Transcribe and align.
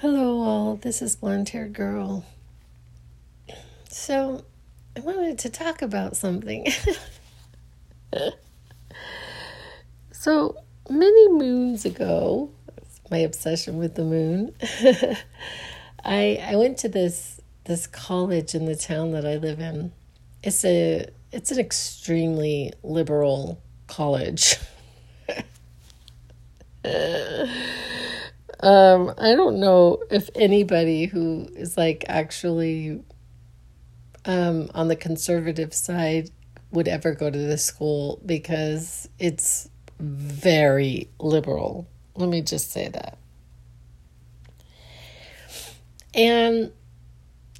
Hello, 0.00 0.40
all. 0.40 0.76
This 0.76 1.02
is 1.02 1.14
Blonde 1.14 1.50
Hair 1.50 1.68
Girl. 1.68 2.24
So, 3.90 4.44
I 4.96 5.00
wanted 5.00 5.38
to 5.40 5.50
talk 5.50 5.82
about 5.82 6.16
something. 6.16 6.66
so, 10.10 10.56
many 10.88 11.28
moons 11.28 11.84
ago, 11.84 12.50
my 13.10 13.18
obsession 13.18 13.76
with 13.76 13.94
the 13.94 14.04
moon, 14.04 14.54
I 16.02 16.42
I 16.48 16.56
went 16.56 16.78
to 16.78 16.88
this 16.88 17.38
this 17.64 17.86
college 17.86 18.54
in 18.54 18.64
the 18.64 18.76
town 18.76 19.12
that 19.12 19.26
I 19.26 19.36
live 19.36 19.60
in. 19.60 19.92
It's 20.42 20.64
a 20.64 21.10
it's 21.30 21.52
an 21.52 21.58
extremely 21.58 22.72
liberal 22.82 23.60
college. 23.86 24.56
Um, 28.62 29.14
I 29.16 29.34
don't 29.34 29.58
know 29.58 30.02
if 30.10 30.28
anybody 30.34 31.06
who 31.06 31.48
is 31.56 31.78
like 31.78 32.04
actually 32.08 33.02
um, 34.26 34.70
on 34.74 34.88
the 34.88 34.96
conservative 34.96 35.72
side 35.72 36.30
would 36.70 36.86
ever 36.86 37.14
go 37.14 37.30
to 37.30 37.38
this 37.38 37.64
school 37.64 38.20
because 38.24 39.08
it's 39.18 39.68
very 39.98 41.08
liberal. 41.18 41.88
Let 42.14 42.28
me 42.28 42.42
just 42.42 42.70
say 42.70 42.88
that. 42.88 43.16
And 46.14 46.72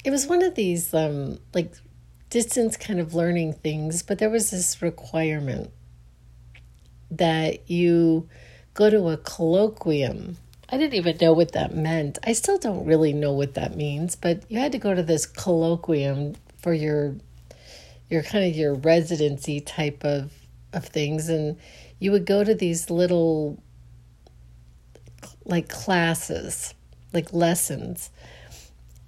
it 0.05 0.11
was 0.11 0.27
one 0.27 0.43
of 0.43 0.55
these 0.55 0.93
um, 0.93 1.39
like 1.55 1.73
distance 2.29 2.77
kind 2.77 3.01
of 3.01 3.15
learning 3.15 3.55
things, 3.55 4.03
but 4.03 4.19
there 4.19 4.31
was 4.31 4.51
this 4.51 4.83
requirement 4.83 5.71
that 7.11 7.71
you 7.71 8.29
go 8.75 8.91
to 8.91 9.09
a 9.09 9.17
colloquium 9.17 10.37
I 10.73 10.79
didn't 10.79 10.95
even 10.95 11.17
know 11.21 11.33
what 11.33 11.53
that 11.53 11.75
meant. 11.75 12.19
I 12.25 12.33
still 12.33 12.57
don't 12.57 12.85
really 12.85 13.13
know 13.13 13.33
what 13.33 13.55
that 13.55 13.77
means, 13.77 14.15
but 14.15 14.45
you 14.49 14.61
had 14.61 14.73
to 14.73 14.79
go 14.79 14.95
to 14.95 15.03
this 15.03 15.27
colloquium 15.27 16.37
for 16.63 16.73
your 16.73 17.17
your 18.09 18.23
kind 18.23 18.45
of 18.45 18.57
your 18.57 18.75
residency 18.75 19.61
type 19.61 20.05
of 20.05 20.33
of 20.73 20.85
things 20.85 21.29
and 21.29 21.57
you 21.99 22.13
would 22.13 22.25
go 22.25 22.45
to 22.45 22.55
these 22.55 22.89
little 22.89 23.61
like 25.45 25.69
classes, 25.69 26.75
like 27.13 27.33
lessons. 27.33 28.11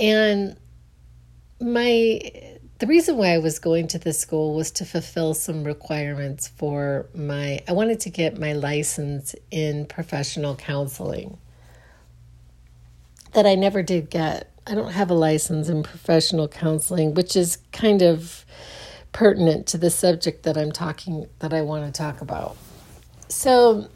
And 0.00 0.56
my 1.60 2.20
the 2.80 2.86
reason 2.88 3.16
why 3.16 3.34
I 3.34 3.38
was 3.38 3.60
going 3.60 3.86
to 3.88 3.98
this 4.00 4.18
school 4.18 4.56
was 4.56 4.72
to 4.72 4.84
fulfill 4.84 5.34
some 5.34 5.62
requirements 5.62 6.48
for 6.48 7.06
my 7.14 7.60
I 7.68 7.72
wanted 7.72 8.00
to 8.00 8.10
get 8.10 8.36
my 8.36 8.52
license 8.55 9.36
in 9.52 9.86
professional 9.86 10.56
counseling 10.56 11.38
that 13.33 13.47
I 13.47 13.55
never 13.55 13.83
did 13.83 14.11
get. 14.11 14.50
I 14.66 14.75
don't 14.75 14.92
have 14.92 15.11
a 15.11 15.14
license 15.14 15.69
in 15.69 15.83
professional 15.83 16.48
counseling, 16.48 17.14
which 17.14 17.34
is 17.34 17.58
kind 17.72 18.02
of 18.02 18.44
pertinent 19.12 19.66
to 19.69 19.78
the 19.78 19.91
subject 19.91 20.44
that 20.44 20.56
I'm 20.56 20.72
talking 20.72 21.27
that 21.41 21.52
I 21.52 21.62
want 21.62 21.92
to 21.92 21.98
talk 21.98 22.20
about. 22.20 22.56
So 23.28 23.89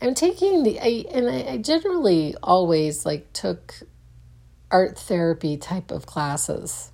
I'm 0.00 0.14
taking 0.14 0.62
the 0.62 0.80
I 0.80 1.04
and 1.12 1.28
I, 1.28 1.52
I 1.52 1.56
generally 1.58 2.34
always 2.42 3.04
like 3.04 3.32
took 3.32 3.74
art 4.70 4.98
therapy 4.98 5.56
type 5.56 5.90
of 5.90 6.06
classes. 6.06 6.90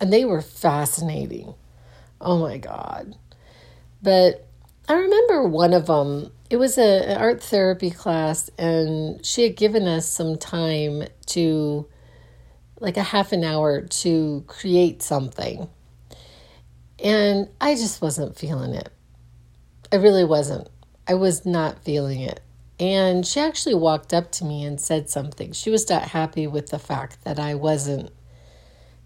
And 0.00 0.12
they 0.12 0.24
were 0.24 0.40
fascinating. 0.40 1.54
Oh 2.20 2.38
my 2.38 2.58
god. 2.58 3.16
But 4.02 4.46
I 4.88 4.94
remember 4.94 5.46
one 5.46 5.74
of 5.74 5.86
them 5.86 6.32
it 6.50 6.56
was 6.56 6.76
a, 6.78 7.08
an 7.08 7.16
art 7.16 7.42
therapy 7.42 7.90
class, 7.90 8.50
and 8.58 9.24
she 9.24 9.44
had 9.44 9.56
given 9.56 9.86
us 9.86 10.08
some 10.08 10.36
time 10.36 11.04
to, 11.26 11.88
like 12.80 12.96
a 12.96 13.04
half 13.04 13.30
an 13.30 13.44
hour, 13.44 13.82
to 13.82 14.44
create 14.48 15.00
something. 15.00 15.68
And 17.02 17.48
I 17.60 17.76
just 17.76 18.02
wasn't 18.02 18.36
feeling 18.36 18.74
it. 18.74 18.90
I 19.92 19.96
really 19.96 20.24
wasn't. 20.24 20.68
I 21.06 21.14
was 21.14 21.46
not 21.46 21.84
feeling 21.84 22.20
it. 22.20 22.40
And 22.80 23.26
she 23.26 23.40
actually 23.40 23.74
walked 23.74 24.12
up 24.12 24.32
to 24.32 24.44
me 24.44 24.64
and 24.64 24.80
said 24.80 25.08
something. 25.08 25.52
She 25.52 25.70
was 25.70 25.88
not 25.88 26.02
happy 26.02 26.46
with 26.46 26.70
the 26.70 26.78
fact 26.78 27.24
that 27.24 27.38
I 27.38 27.54
wasn't 27.54 28.10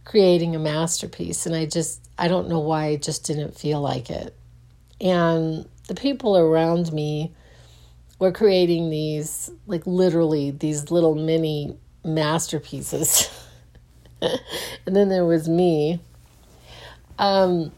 creating 0.05 0.55
a 0.55 0.59
masterpiece. 0.59 1.45
And 1.45 1.55
I 1.55 1.67
just, 1.67 2.09
I 2.19 2.29
don't 2.29 2.49
know 2.49 2.61
why 2.61 2.87
I 2.87 2.97
just 2.97 3.25
didn't 3.25 3.59
feel 3.59 3.81
like 3.81 4.11
it. 4.11 4.35
And 5.01 5.69
the 5.89 5.95
people 5.95 6.37
around 6.37 6.93
me 6.93 7.33
were 8.19 8.33
creating 8.33 8.91
these, 8.91 9.51
like 9.67 9.87
literally, 9.87 10.51
these 10.51 10.91
little 10.91 11.15
mini 11.15 11.77
masterpieces. 12.05 13.29
and 14.23 14.97
then 14.97 15.09
there 15.09 15.25
was 15.25 15.49
me. 15.49 16.01
Um, 17.19 17.73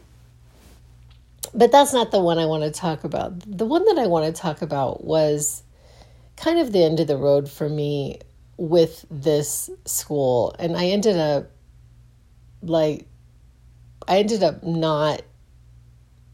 but 1.53 1.71
that's 1.71 1.93
not 1.93 2.11
the 2.11 2.19
one 2.19 2.37
I 2.37 2.45
want 2.45 2.63
to 2.63 2.71
talk 2.71 3.03
about. 3.03 3.39
The 3.39 3.65
one 3.65 3.85
that 3.85 3.97
I 3.97 4.07
want 4.07 4.33
to 4.33 4.41
talk 4.41 4.61
about 4.61 5.03
was 5.03 5.63
kind 6.35 6.59
of 6.59 6.71
the 6.71 6.83
end 6.83 6.99
of 6.99 7.07
the 7.07 7.17
road 7.17 7.49
for 7.49 7.67
me 7.67 8.19
with 8.57 9.05
this 9.09 9.69
school. 9.85 10.55
And 10.59 10.75
I 10.75 10.87
ended 10.87 11.17
up 11.17 11.51
like, 12.61 13.07
I 14.07 14.19
ended 14.19 14.43
up 14.43 14.63
not 14.63 15.21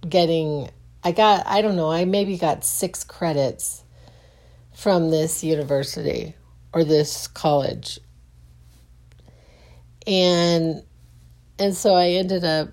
getting 0.07 0.69
I 1.05 1.11
got, 1.11 1.45
I 1.45 1.61
don't 1.61 1.75
know, 1.75 1.91
I 1.91 2.05
maybe 2.05 2.37
got 2.37 2.63
six 2.63 3.03
credits 3.03 3.82
from 4.73 5.11
this 5.11 5.43
university 5.43 6.35
or 6.73 6.83
this 6.83 7.27
college. 7.27 7.99
And 10.05 10.83
and 11.59 11.75
so 11.75 11.93
I 11.93 12.09
ended 12.09 12.43
up 12.43 12.69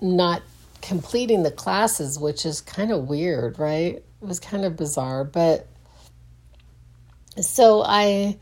not 0.00 0.42
completing 0.80 1.42
the 1.42 1.50
classes, 1.50 2.18
which 2.18 2.46
is 2.46 2.60
kind 2.60 2.90
of 2.90 3.08
weird, 3.08 3.58
right? 3.58 3.96
It 3.96 4.04
was 4.20 4.40
kind 4.40 4.64
of 4.64 4.76
bizarre, 4.76 5.24
but 5.24 5.66
so 7.40 7.82
I 7.84 8.38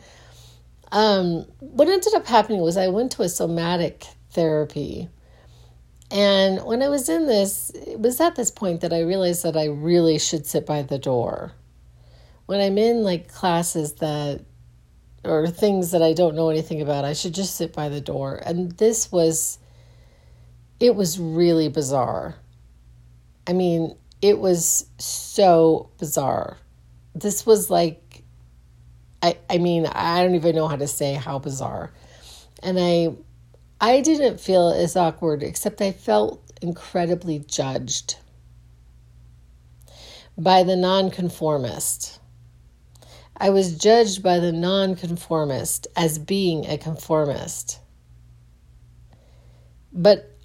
um 0.92 1.46
what 1.60 1.88
ended 1.88 2.14
up 2.14 2.26
happening 2.26 2.60
was 2.60 2.76
I 2.76 2.88
went 2.88 3.12
to 3.12 3.22
a 3.22 3.28
somatic 3.28 4.06
therapy 4.30 5.08
and 6.10 6.64
when 6.64 6.82
I 6.82 6.88
was 6.88 7.08
in 7.08 7.26
this, 7.26 7.70
it 7.70 8.00
was 8.00 8.20
at 8.20 8.34
this 8.34 8.50
point 8.50 8.80
that 8.80 8.92
I 8.92 9.00
realized 9.00 9.44
that 9.44 9.56
I 9.56 9.66
really 9.66 10.18
should 10.18 10.44
sit 10.44 10.66
by 10.66 10.82
the 10.82 10.98
door. 10.98 11.52
When 12.50 12.60
I'm 12.60 12.78
in 12.78 13.04
like 13.04 13.32
classes 13.32 13.92
that, 14.00 14.40
or 15.22 15.46
things 15.46 15.92
that 15.92 16.02
I 16.02 16.14
don't 16.14 16.34
know 16.34 16.50
anything 16.50 16.82
about, 16.82 17.04
I 17.04 17.12
should 17.12 17.32
just 17.32 17.54
sit 17.54 17.72
by 17.72 17.88
the 17.88 18.00
door. 18.00 18.42
And 18.44 18.72
this 18.72 19.12
was, 19.12 19.60
it 20.80 20.96
was 20.96 21.16
really 21.20 21.68
bizarre. 21.68 22.34
I 23.46 23.52
mean, 23.52 23.96
it 24.20 24.40
was 24.40 24.86
so 24.98 25.90
bizarre. 25.98 26.56
This 27.14 27.46
was 27.46 27.70
like, 27.70 28.24
I, 29.22 29.38
I 29.48 29.58
mean, 29.58 29.86
I 29.86 30.20
don't 30.20 30.34
even 30.34 30.56
know 30.56 30.66
how 30.66 30.74
to 30.74 30.88
say 30.88 31.14
how 31.14 31.38
bizarre. 31.38 31.92
And 32.64 32.80
I 32.80 33.14
I 33.80 34.00
didn't 34.00 34.40
feel 34.40 34.70
as 34.70 34.96
awkward, 34.96 35.44
except 35.44 35.80
I 35.80 35.92
felt 35.92 36.42
incredibly 36.60 37.38
judged 37.38 38.16
by 40.36 40.64
the 40.64 40.74
nonconformist. 40.74 42.19
I 43.40 43.48
was 43.48 43.78
judged 43.78 44.22
by 44.22 44.38
the 44.38 44.52
nonconformist 44.52 45.86
as 45.96 46.18
being 46.18 46.66
a 46.66 46.76
conformist. 46.76 47.80
But 49.94 50.36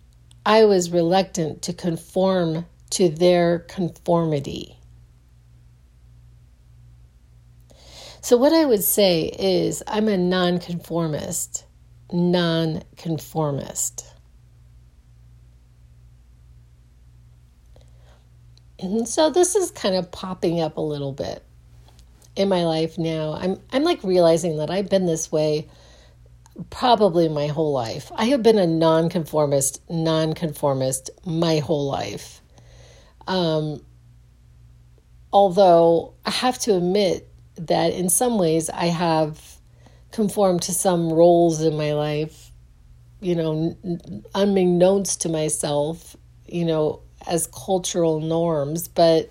I 0.45 0.63
was 0.63 0.89
reluctant 0.91 1.61
to 1.63 1.73
conform 1.73 2.65
to 2.91 3.09
their 3.09 3.59
conformity. 3.59 4.79
So, 8.21 8.37
what 8.37 8.53
I 8.53 8.63
would 8.63 8.83
say 8.83 9.23
is, 9.23 9.83
I'm 9.87 10.07
a 10.07 10.17
nonconformist 10.17 11.65
nonconformist. 12.11 14.05
And 18.79 19.07
so 19.07 19.29
this 19.29 19.55
is 19.55 19.71
kind 19.71 19.95
of 19.95 20.11
popping 20.11 20.61
up 20.61 20.77
a 20.77 20.81
little 20.81 21.11
bit 21.11 21.43
in 22.35 22.49
my 22.49 22.65
life 22.65 22.97
now. 22.97 23.33
I'm 23.33 23.59
I'm 23.71 23.83
like 23.83 24.03
realizing 24.03 24.57
that 24.57 24.69
I've 24.69 24.89
been 24.89 25.05
this 25.05 25.31
way 25.31 25.67
probably 26.69 27.27
my 27.27 27.47
whole 27.47 27.73
life. 27.73 28.11
I 28.15 28.25
have 28.25 28.41
been 28.41 28.57
a 28.57 28.67
nonconformist, 28.67 29.81
nonconformist 29.89 31.09
my 31.25 31.59
whole 31.59 31.87
life. 31.87 32.41
Um, 33.27 33.83
although 35.33 36.13
I 36.25 36.31
have 36.31 36.57
to 36.59 36.75
admit 36.75 37.27
that 37.57 37.93
in 37.93 38.09
some 38.09 38.37
ways 38.37 38.69
I 38.69 38.85
have 38.85 39.57
conformed 40.11 40.61
to 40.63 40.73
some 40.73 41.11
roles 41.11 41.61
in 41.61 41.75
my 41.75 41.93
life, 41.93 42.51
you 43.19 43.35
know, 43.35 43.75
unbeknownst 44.33 45.21
to 45.21 45.29
myself, 45.29 46.15
you 46.47 46.63
know, 46.63 47.01
as 47.27 47.47
cultural 47.47 48.21
norms. 48.21 48.87
But 48.87 49.29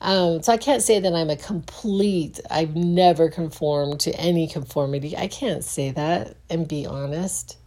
Um, 0.00 0.42
so 0.42 0.52
I 0.52 0.56
can't 0.56 0.82
say 0.82 0.98
that 0.98 1.14
I'm 1.14 1.28
a 1.28 1.36
complete, 1.36 2.40
I've 2.50 2.74
never 2.74 3.28
conformed 3.28 4.00
to 4.00 4.14
any 4.18 4.48
conformity. 4.48 5.16
I 5.16 5.28
can't 5.28 5.62
say 5.62 5.90
that 5.90 6.36
and 6.48 6.66
be 6.66 6.86
honest. 6.86 7.58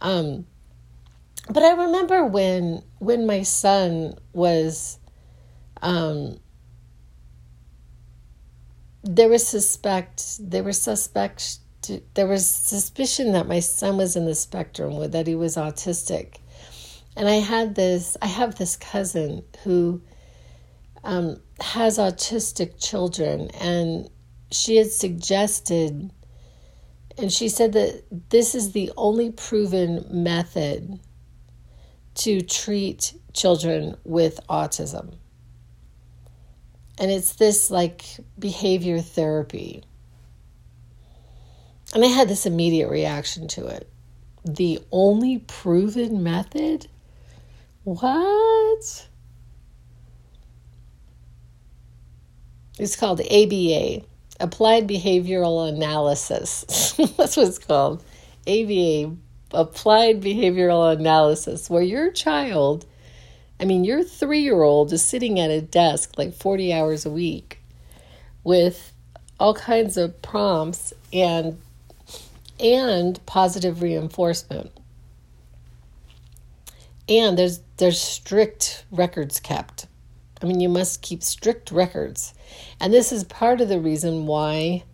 Um, 0.00 0.46
but 1.50 1.62
I 1.62 1.72
remember 1.72 2.24
when 2.24 2.82
when 2.98 3.26
my 3.26 3.42
son 3.42 4.14
was 4.32 4.98
um, 5.82 6.38
there 9.02 9.28
was 9.28 9.46
suspect 9.46 10.36
there 10.38 10.62
was 10.62 10.80
suspect 10.80 11.58
there 12.14 12.26
was 12.26 12.46
suspicion 12.46 13.32
that 13.32 13.46
my 13.46 13.60
son 13.60 13.96
was 13.96 14.16
in 14.16 14.26
the 14.26 14.34
spectrum 14.34 15.10
that 15.10 15.26
he 15.26 15.34
was 15.34 15.56
autistic 15.56 16.36
and 17.16 17.28
i 17.28 17.36
had 17.36 17.74
this 17.76 18.16
i 18.20 18.26
have 18.26 18.56
this 18.56 18.76
cousin 18.76 19.42
who 19.64 20.02
um, 21.04 21.40
has 21.60 21.98
autistic 21.98 22.82
children 22.82 23.50
and 23.60 24.08
she 24.50 24.76
had 24.76 24.90
suggested 24.90 26.10
and 27.16 27.32
she 27.32 27.48
said 27.48 27.72
that 27.72 28.02
this 28.30 28.54
is 28.54 28.72
the 28.72 28.92
only 28.96 29.30
proven 29.30 30.06
method 30.10 31.00
to 32.14 32.40
treat 32.40 33.14
children 33.32 33.96
with 34.04 34.40
autism 34.48 35.14
and 36.98 37.10
it's 37.10 37.34
this 37.34 37.70
like 37.70 38.04
behavior 38.38 39.00
therapy. 39.00 39.84
And 41.94 42.04
I 42.04 42.08
had 42.08 42.28
this 42.28 42.44
immediate 42.44 42.90
reaction 42.90 43.48
to 43.48 43.66
it. 43.68 43.88
The 44.44 44.80
only 44.90 45.38
proven 45.38 46.22
method? 46.22 46.88
What? 47.84 49.06
It's 52.78 52.96
called 52.96 53.20
ABA, 53.20 54.04
Applied 54.40 54.88
Behavioral 54.88 55.68
Analysis. 55.68 56.92
That's 57.16 57.36
what 57.36 57.48
it's 57.48 57.58
called. 57.58 58.04
ABA, 58.46 59.16
Applied 59.52 60.20
Behavioral 60.20 60.92
Analysis, 60.96 61.68
where 61.68 61.82
your 61.82 62.10
child 62.12 62.86
I 63.60 63.64
mean, 63.64 63.84
your 63.84 64.04
three 64.04 64.40
year 64.40 64.62
old 64.62 64.92
is 64.92 65.02
sitting 65.02 65.40
at 65.40 65.50
a 65.50 65.60
desk 65.60 66.12
like 66.16 66.32
40 66.32 66.72
hours 66.72 67.04
a 67.04 67.10
week 67.10 67.60
with 68.44 68.92
all 69.40 69.54
kinds 69.54 69.96
of 69.96 70.20
prompts 70.22 70.92
and 71.12 71.60
and 72.60 73.24
positive 73.26 73.82
reinforcement. 73.82 74.70
And 77.08 77.36
there's 77.36 77.60
there's 77.78 78.00
strict 78.00 78.84
records 78.90 79.40
kept. 79.40 79.86
I 80.42 80.46
mean, 80.46 80.60
you 80.60 80.68
must 80.68 81.02
keep 81.02 81.22
strict 81.22 81.70
records. 81.70 82.34
And 82.80 82.92
this 82.92 83.12
is 83.12 83.24
part 83.24 83.60
of 83.60 83.68
the 83.68 83.80
reason 83.80 84.26
why 84.26 84.84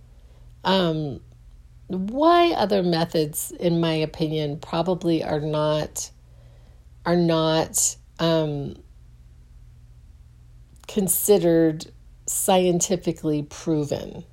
um, 0.65 1.21
why 1.89 2.53
other 2.53 2.83
methods 2.83 3.53
in 3.61 3.81
my 3.81 3.93
opinion 3.93 4.59
probably 4.59 5.23
are 5.23 5.41
not 5.41 6.11
are 7.05 7.17
not 7.17 7.97
um, 8.19 8.77
considered 10.89 11.87
scientifically 12.27 13.43
proven. 13.43 14.25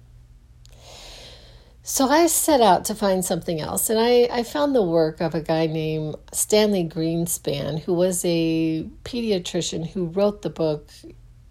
So 1.84 2.08
I 2.10 2.28
set 2.28 2.62
out 2.62 2.86
to 2.86 2.96
find 2.96 3.26
something 3.26 3.60
else, 3.60 3.90
and 3.90 4.00
I, 4.00 4.30
I 4.32 4.44
found 4.44 4.76
the 4.76 4.84
work 4.84 5.20
of 5.20 5.34
a 5.34 5.42
guy 5.42 5.66
named 5.66 6.16
Stanley 6.32 6.88
Greenspan, 6.88 7.82
who 7.82 7.94
was 7.94 8.24
a 8.24 8.84
pediatrician 9.04 9.90
who 9.90 10.06
wrote 10.06 10.44
the 10.44 10.52
book 10.52 10.92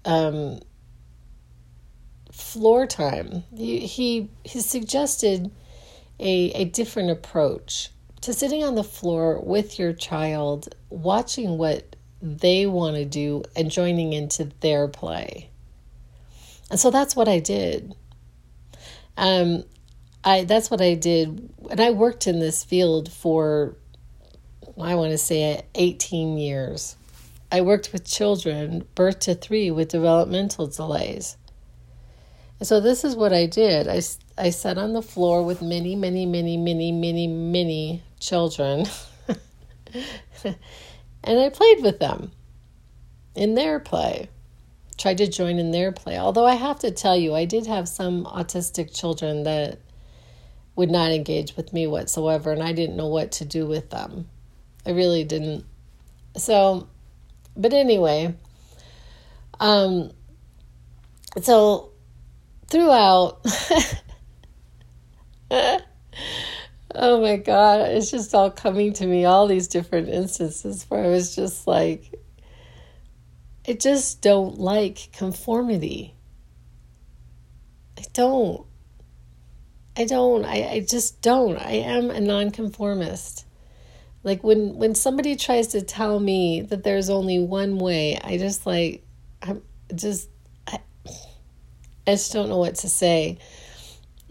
um, 0.05 0.61
Floor 2.31 2.87
Time. 2.87 3.43
He, 3.57 3.81
he, 3.81 4.31
he 4.45 4.61
suggested 4.61 5.51
a, 6.21 6.53
a 6.53 6.65
different 6.67 7.11
approach 7.11 7.91
to 8.21 8.33
sitting 8.33 8.63
on 8.63 8.77
the 8.77 8.85
floor 8.85 9.41
with 9.41 9.81
your 9.81 9.93
child, 9.93 10.73
watching 10.91 11.59
what 11.59 11.97
they 12.23 12.67
want 12.67 12.95
to 12.97 13.05
do 13.05 13.43
and 13.57 13.69
joining 13.69 14.13
into 14.13 14.45
their 14.61 14.87
play. 14.87 15.51
And 16.71 16.79
so 16.79 16.93
that's 16.93 17.17
what 17.17 17.27
I 17.29 17.41
did. 17.41 17.97
Um, 19.17 19.65
I 20.25 20.45
that's 20.45 20.71
what 20.71 20.81
I 20.81 20.95
did, 20.95 21.51
and 21.71 21.81
I 21.81 21.91
worked 21.91 22.27
in 22.27 22.39
this 22.39 22.65
field 22.65 23.11
for 23.11 23.77
I 24.81 24.95
want 24.95 25.13
to 25.13 25.19
say 25.19 25.63
18 25.75 26.39
years. 26.39 26.97
I 27.53 27.63
worked 27.63 27.93
with 27.93 28.05
children 28.07 28.87
birth 28.95 29.21
to 29.21 29.35
three 29.35 29.71
with 29.71 29.89
developmental 29.89 30.69
delays. 30.69 31.37
And 32.59 32.69
so 32.69 32.81
this 32.81 33.05
is 33.05 33.17
what 33.17 33.33
I 33.33 33.47
did. 33.47 33.89
I, 33.89 34.01
I 34.39 34.51
sat 34.51 34.79
on 34.79 34.93
the 34.93 35.03
floor 35.03 35.43
with 35.43 35.61
many, 35.61 35.97
many, 35.97 36.27
many, 36.27 36.57
many, 36.57 36.93
many, 36.93 37.27
many 37.27 38.03
children. 38.21 38.87
And 41.23 41.39
I 41.39 41.51
played 41.51 41.83
with 41.83 41.99
them 41.99 42.33
in 43.35 43.55
their 43.55 43.79
play, 43.79 44.29
tried 44.97 45.19
to 45.19 45.29
join 45.29 45.59
in 45.59 45.71
their 45.71 45.93
play. 45.93 46.19
Although 46.19 46.47
I 46.47 46.55
have 46.55 46.79
to 46.81 46.91
tell 46.91 47.17
you, 47.17 47.35
I 47.35 47.45
did 47.45 47.67
have 47.67 47.89
some 47.89 48.25
autistic 48.25 48.95
children 48.95 49.43
that 49.45 49.79
would 50.81 50.91
not 50.91 51.13
engage 51.13 51.57
with 51.57 51.73
me 51.73 51.87
whatsoever, 51.87 52.53
and 52.53 52.63
I 52.63 52.73
didn't 52.73 52.97
know 52.97 53.09
what 53.09 53.33
to 53.33 53.45
do 53.45 53.67
with 53.67 53.91
them. 53.91 54.29
I 54.87 54.91
really 54.91 55.25
didn't. 55.25 55.67
So, 56.37 56.89
but 57.55 57.75
anyway, 57.75 58.35
um, 59.61 60.11
so 61.43 61.91
throughout, 62.69 63.45
Oh 66.95 67.21
my 67.21 67.37
God, 67.37 67.83
it's 67.91 68.11
just 68.11 68.35
all 68.35 68.51
coming 68.51 68.95
to 68.95 69.07
me, 69.07 69.25
all 69.25 69.47
these 69.47 69.69
different 69.69 70.09
instances 70.09 70.87
where 70.89 71.05
I 71.05 71.09
was 71.09 71.37
just 71.37 71.67
like, 71.67 72.13
I 73.69 73.75
just 73.75 74.23
don't 74.23 74.59
like 74.59 75.11
conformity. 75.13 76.15
I 77.99 78.05
don't. 78.13 78.67
I 79.97 80.05
don't. 80.05 80.45
I, 80.45 80.69
I 80.71 80.81
just 80.81 81.21
don't. 81.21 81.59
I 81.59 81.73
am 81.73 82.11
a 82.11 82.21
nonconformist. 82.21 83.47
Like 84.23 84.45
when 84.45 84.77
when 84.77 84.95
somebody 84.95 85.37
tries 85.37 85.69
to 85.69 85.83
tell 85.83 86.21
me 86.21 86.61
that 86.63 86.85
there's 86.85 87.11
only 87.11 87.39
one 87.39 87.79
way, 87.79 88.19
I 88.23 88.39
just 88.39 88.67
like 88.67 89.03
I'm 89.43 89.63
just 89.95 90.29
I, 90.67 90.79
I 92.07 92.13
just 92.13 92.33
don't 92.33 92.49
know 92.49 92.59
what 92.59 92.77
to 92.77 92.89
say. 92.89 93.39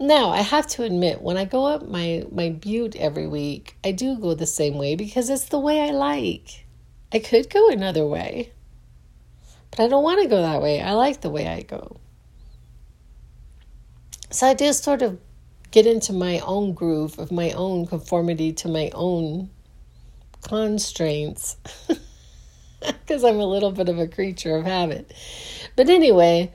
Now, 0.02 0.30
I 0.30 0.40
have 0.40 0.66
to 0.68 0.82
admit, 0.82 1.20
when 1.20 1.36
I 1.36 1.44
go 1.44 1.66
up 1.66 1.86
my, 1.86 2.24
my 2.32 2.48
butte 2.48 2.96
every 2.96 3.26
week, 3.26 3.76
I 3.84 3.92
do 3.92 4.16
go 4.16 4.32
the 4.32 4.46
same 4.46 4.78
way 4.78 4.96
because 4.96 5.28
it's 5.28 5.50
the 5.50 5.58
way 5.58 5.78
I 5.78 5.90
like. 5.90 6.64
I 7.12 7.18
could 7.18 7.50
go 7.50 7.68
another 7.68 8.06
way, 8.06 8.50
but 9.70 9.80
I 9.80 9.88
don't 9.88 10.02
want 10.02 10.22
to 10.22 10.28
go 10.28 10.40
that 10.40 10.62
way. 10.62 10.80
I 10.80 10.92
like 10.92 11.20
the 11.20 11.28
way 11.28 11.46
I 11.46 11.60
go. 11.60 12.00
So 14.30 14.46
I 14.46 14.54
just 14.54 14.84
sort 14.84 15.02
of 15.02 15.18
get 15.70 15.86
into 15.86 16.12
my 16.12 16.40
own 16.40 16.72
groove 16.72 17.18
of 17.18 17.30
my 17.30 17.52
own 17.52 17.86
conformity 17.86 18.52
to 18.52 18.68
my 18.68 18.90
own 18.94 19.50
constraints 20.42 21.56
because 22.80 23.24
I'm 23.24 23.38
a 23.38 23.46
little 23.46 23.72
bit 23.72 23.88
of 23.88 23.98
a 23.98 24.08
creature 24.08 24.56
of 24.56 24.64
habit. 24.64 25.12
But 25.76 25.88
anyway, 25.88 26.52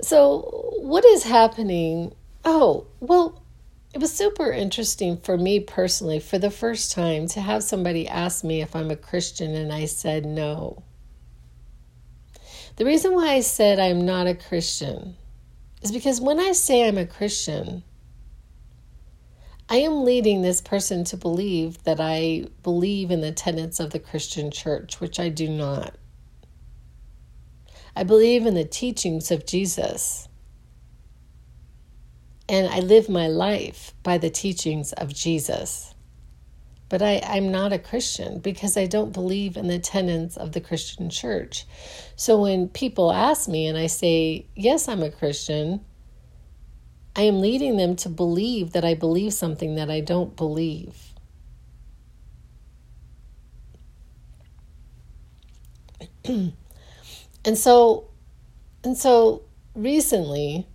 so 0.00 0.72
what 0.78 1.04
is 1.04 1.22
happening 1.22 2.12
Oh, 2.44 2.86
well, 3.00 3.40
it 3.94 4.00
was 4.00 4.12
super 4.12 4.52
interesting 4.52 5.16
for 5.16 5.38
me 5.38 5.60
personally 5.60 6.20
for 6.20 6.38
the 6.38 6.50
first 6.50 6.92
time 6.92 7.26
to 7.28 7.40
have 7.40 7.64
somebody 7.64 8.06
ask 8.06 8.44
me 8.44 8.60
if 8.60 8.76
I'm 8.76 8.90
a 8.90 8.96
Christian, 8.96 9.54
and 9.54 9.72
I 9.72 9.86
said 9.86 10.26
no. 10.26 10.82
The 12.76 12.84
reason 12.84 13.14
why 13.14 13.28
I 13.28 13.40
said 13.40 13.78
I'm 13.78 14.04
not 14.04 14.26
a 14.26 14.34
Christian 14.34 15.16
is 15.80 15.90
because 15.90 16.20
when 16.20 16.38
I 16.38 16.52
say 16.52 16.86
I'm 16.86 16.98
a 16.98 17.06
Christian, 17.06 17.82
I 19.68 19.76
am 19.76 20.04
leading 20.04 20.42
this 20.42 20.60
person 20.60 21.04
to 21.04 21.16
believe 21.16 21.82
that 21.84 22.00
I 22.00 22.46
believe 22.62 23.10
in 23.10 23.22
the 23.22 23.32
tenets 23.32 23.80
of 23.80 23.90
the 23.90 23.98
Christian 23.98 24.50
church, 24.50 25.00
which 25.00 25.18
I 25.18 25.30
do 25.30 25.48
not. 25.48 25.94
I 27.96 28.04
believe 28.04 28.44
in 28.44 28.54
the 28.54 28.64
teachings 28.64 29.30
of 29.30 29.46
Jesus. 29.46 30.28
And 32.46 32.68
I 32.68 32.80
live 32.80 33.08
my 33.08 33.26
life 33.28 33.94
by 34.02 34.18
the 34.18 34.28
teachings 34.28 34.92
of 34.92 35.14
Jesus. 35.14 35.94
But 36.90 37.00
I, 37.00 37.22
I'm 37.24 37.50
not 37.50 37.72
a 37.72 37.78
Christian 37.78 38.40
because 38.40 38.76
I 38.76 38.86
don't 38.86 39.12
believe 39.12 39.56
in 39.56 39.68
the 39.68 39.78
tenets 39.78 40.36
of 40.36 40.52
the 40.52 40.60
Christian 40.60 41.08
church. 41.08 41.64
So 42.16 42.42
when 42.42 42.68
people 42.68 43.10
ask 43.10 43.48
me 43.48 43.66
and 43.66 43.78
I 43.78 43.86
say, 43.86 44.46
Yes, 44.54 44.88
I'm 44.88 45.02
a 45.02 45.10
Christian, 45.10 45.84
I 47.16 47.22
am 47.22 47.40
leading 47.40 47.76
them 47.76 47.96
to 47.96 48.08
believe 48.08 48.72
that 48.72 48.84
I 48.84 48.94
believe 48.94 49.32
something 49.34 49.76
that 49.76 49.90
I 49.90 50.00
don't 50.00 50.36
believe. 50.36 51.14
and 56.24 56.52
so 57.54 58.08
And 58.84 58.96
so 58.96 59.42
recently, 59.74 60.66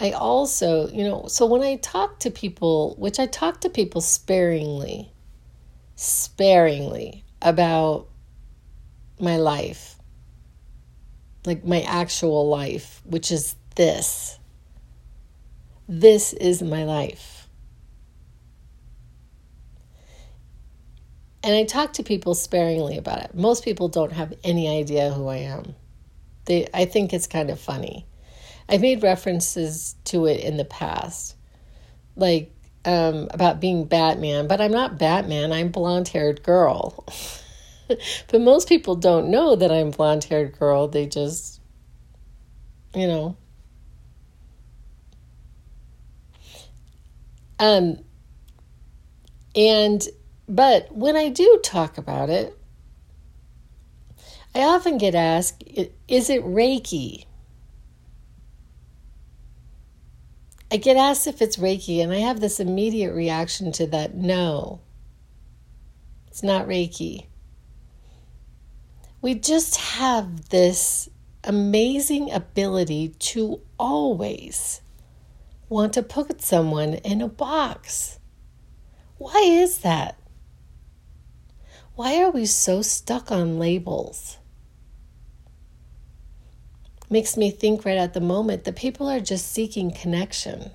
I 0.00 0.12
also, 0.12 0.88
you 0.88 1.04
know, 1.04 1.26
so 1.28 1.46
when 1.46 1.62
I 1.62 1.76
talk 1.76 2.20
to 2.20 2.30
people, 2.30 2.94
which 2.98 3.18
I 3.18 3.26
talk 3.26 3.60
to 3.62 3.70
people 3.70 4.00
sparingly, 4.00 5.12
sparingly 5.96 7.24
about 7.42 8.08
my 9.20 9.36
life, 9.36 9.96
like 11.46 11.64
my 11.64 11.82
actual 11.82 12.48
life, 12.48 13.02
which 13.04 13.30
is 13.32 13.56
this. 13.76 14.37
This 15.88 16.34
is 16.34 16.62
my 16.62 16.84
life. 16.84 17.48
And 21.42 21.56
I 21.56 21.64
talk 21.64 21.94
to 21.94 22.02
people 22.02 22.34
sparingly 22.34 22.98
about 22.98 23.22
it. 23.22 23.34
Most 23.34 23.64
people 23.64 23.88
don't 23.88 24.12
have 24.12 24.34
any 24.44 24.68
idea 24.68 25.10
who 25.10 25.28
I 25.28 25.36
am. 25.36 25.74
They 26.44 26.68
I 26.74 26.84
think 26.84 27.14
it's 27.14 27.26
kind 27.26 27.48
of 27.48 27.58
funny. 27.58 28.06
I've 28.68 28.82
made 28.82 29.02
references 29.02 29.94
to 30.04 30.26
it 30.26 30.40
in 30.44 30.58
the 30.58 30.64
past. 30.66 31.36
Like 32.16 32.52
um, 32.84 33.28
about 33.30 33.60
being 33.60 33.84
Batman, 33.84 34.46
but 34.46 34.60
I'm 34.60 34.72
not 34.72 34.98
Batman. 34.98 35.52
I'm 35.52 35.68
blonde 35.68 36.08
haired 36.08 36.42
girl. 36.42 37.06
but 37.88 38.40
most 38.42 38.68
people 38.68 38.94
don't 38.94 39.30
know 39.30 39.56
that 39.56 39.72
I'm 39.72 39.90
blonde 39.90 40.24
haired 40.24 40.58
girl. 40.58 40.88
They 40.88 41.06
just, 41.06 41.62
you 42.94 43.06
know. 43.06 43.36
Um, 47.58 47.98
and, 49.54 50.06
but 50.48 50.94
when 50.94 51.16
I 51.16 51.28
do 51.28 51.60
talk 51.62 51.98
about 51.98 52.30
it, 52.30 52.56
I 54.54 54.60
often 54.60 54.98
get 54.98 55.14
asked, 55.14 55.62
is 56.08 56.30
it 56.30 56.44
Reiki? 56.44 57.24
I 60.70 60.76
get 60.76 60.96
asked 60.96 61.26
if 61.26 61.40
it's 61.40 61.56
Reiki, 61.56 62.02
and 62.02 62.12
I 62.12 62.18
have 62.18 62.40
this 62.40 62.60
immediate 62.60 63.14
reaction 63.14 63.72
to 63.72 63.86
that 63.88 64.14
no, 64.14 64.80
it's 66.28 66.42
not 66.42 66.66
Reiki 66.66 67.26
we 69.20 69.34
just 69.34 69.76
have 69.76 70.48
this 70.50 71.08
amazing 71.44 72.30
ability 72.30 73.08
to 73.18 73.60
always 73.78 74.80
want 75.68 75.92
to 75.94 76.02
put 76.02 76.42
someone 76.42 76.94
in 76.94 77.20
a 77.20 77.28
box. 77.28 78.18
Why 79.18 79.40
is 79.40 79.78
that? 79.78 80.18
Why 81.94 82.22
are 82.22 82.30
we 82.30 82.46
so 82.46 82.80
stuck 82.82 83.30
on 83.30 83.58
labels? 83.58 84.38
Makes 87.10 87.36
me 87.36 87.50
think 87.50 87.84
right 87.84 87.96
at 87.96 88.14
the 88.14 88.20
moment 88.20 88.64
that 88.64 88.76
people 88.76 89.08
are 89.08 89.20
just 89.20 89.50
seeking 89.50 89.90
connection. 89.90 90.70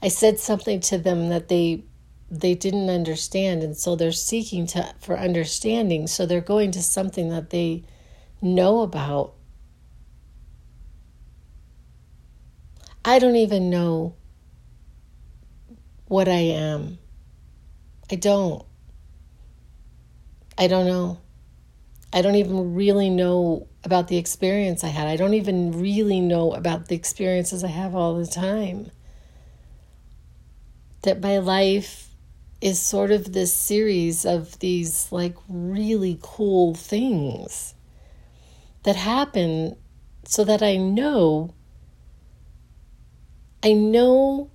I 0.00 0.08
said 0.08 0.38
something 0.38 0.80
to 0.80 0.98
them 0.98 1.28
that 1.28 1.48
they 1.48 1.84
they 2.30 2.54
didn't 2.54 2.90
understand 2.90 3.62
and 3.62 3.76
so 3.76 3.96
they're 3.96 4.12
seeking 4.12 4.66
to 4.66 4.94
for 5.00 5.18
understanding 5.18 6.06
so 6.06 6.26
they're 6.26 6.42
going 6.42 6.70
to 6.70 6.82
something 6.82 7.30
that 7.30 7.48
they 7.48 7.82
know 8.42 8.82
about 8.82 9.32
i 13.08 13.18
don't 13.18 13.36
even 13.36 13.70
know 13.70 14.14
what 16.08 16.28
i 16.28 16.42
am. 16.66 16.98
I 18.10 18.16
don't. 18.16 18.64
I 20.56 20.66
don't 20.66 20.86
know. 20.86 21.20
I 22.12 22.22
don't 22.22 22.36
even 22.36 22.74
really 22.74 23.10
know 23.10 23.68
about 23.84 24.08
the 24.08 24.16
experience 24.16 24.82
i 24.82 24.88
had. 24.88 25.06
I 25.06 25.16
don't 25.16 25.34
even 25.34 25.72
really 25.72 26.20
know 26.20 26.52
about 26.52 26.88
the 26.88 26.96
experiences 26.96 27.62
i 27.64 27.68
have 27.68 27.94
all 27.94 28.14
the 28.14 28.26
time. 28.26 28.90
That 31.02 31.20
my 31.20 31.38
life 31.38 32.08
is 32.60 32.80
sort 32.80 33.10
of 33.10 33.32
this 33.32 33.54
series 33.54 34.26
of 34.26 34.58
these 34.58 35.12
like 35.12 35.36
really 35.48 36.18
cool 36.20 36.74
things 36.74 37.74
that 38.82 38.96
happen 38.96 39.76
so 40.24 40.44
that 40.44 40.62
I 40.62 40.76
know 40.76 41.54
I 43.62 43.72
know 43.72 44.50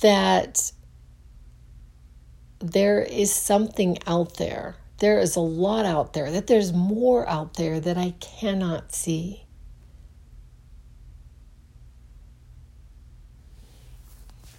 that 0.00 0.72
there 2.58 3.00
is 3.02 3.32
something 3.32 3.98
out 4.06 4.36
there. 4.36 4.76
There 4.98 5.20
is 5.20 5.36
a 5.36 5.40
lot 5.40 5.86
out 5.86 6.12
there, 6.12 6.30
that 6.30 6.48
there's 6.48 6.72
more 6.72 7.28
out 7.28 7.54
there 7.54 7.78
that 7.80 7.96
I 7.96 8.14
cannot 8.20 8.92
see. 8.92 9.44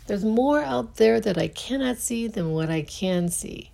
There's 0.07 0.25
more 0.25 0.63
out 0.63 0.95
there 0.95 1.19
that 1.19 1.37
I 1.37 1.49
cannot 1.49 1.97
see 1.97 2.27
than 2.27 2.51
what 2.51 2.69
I 2.71 2.81
can 2.81 3.29
see. 3.29 3.71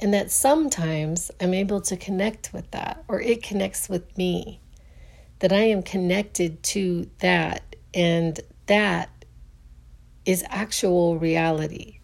And 0.00 0.14
that 0.14 0.30
sometimes 0.30 1.30
I'm 1.40 1.52
able 1.52 1.82
to 1.82 1.96
connect 1.96 2.52
with 2.52 2.70
that, 2.70 3.04
or 3.06 3.20
it 3.20 3.42
connects 3.42 3.88
with 3.88 4.16
me. 4.16 4.60
That 5.40 5.52
I 5.52 5.60
am 5.60 5.82
connected 5.82 6.62
to 6.64 7.08
that, 7.20 7.76
and 7.94 8.40
that 8.66 9.10
is 10.24 10.44
actual 10.48 11.18
reality. 11.18 12.00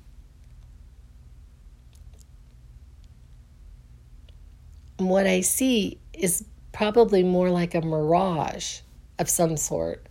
And 4.99 5.09
what 5.09 5.27
I 5.27 5.41
see 5.41 5.99
is 6.13 6.45
probably 6.73 7.23
more 7.23 7.51
like 7.51 7.75
a 7.75 7.81
mirage 7.81 8.81
of 9.19 9.29
some 9.29 9.57
sort. 9.57 10.07